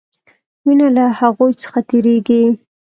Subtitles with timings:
[0.65, 2.41] وینه له هغوي څخه تیریږي.